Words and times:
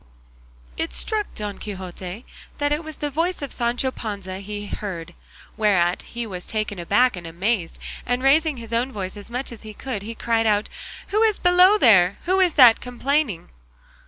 It 0.77 0.93
struck 0.93 1.27
Don 1.35 1.59
Quixote 1.59 2.25
that 2.57 2.71
it 2.71 2.83
was 2.83 2.97
the 2.97 3.11
voice 3.11 3.43
of 3.43 3.51
Sancho 3.53 3.91
Panza 3.91 4.39
he 4.39 4.65
heard, 4.65 5.13
whereat 5.57 6.01
he 6.01 6.25
was 6.25 6.47
taken 6.47 6.79
aback 6.79 7.15
and 7.15 7.27
amazed, 7.27 7.77
and 8.03 8.23
raising 8.23 8.57
his 8.57 8.73
own 8.73 8.91
voice 8.91 9.15
as 9.15 9.29
much 9.29 9.51
as 9.51 9.61
he 9.61 9.75
could, 9.75 10.01
he 10.01 10.15
cried 10.15 10.47
out, 10.47 10.69
"Who 11.09 11.21
is 11.21 11.37
below 11.37 11.77
there? 11.77 12.17
Who 12.25 12.39
is 12.39 12.53
that 12.53 12.81
complaining?" 12.81 13.49